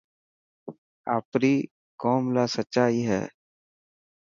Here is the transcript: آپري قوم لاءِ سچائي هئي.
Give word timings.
آپري 1.17 1.55
قوم 2.01 2.23
لاءِ 2.35 2.47
سچائي 2.55 3.01
هئي. 3.09 3.25